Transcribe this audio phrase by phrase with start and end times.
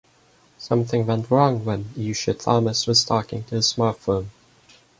[0.57, 4.29] Something went wrong when Yusha Thomas was talking to his smartphone.